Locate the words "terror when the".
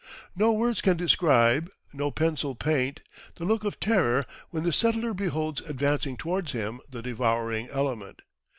3.79-4.73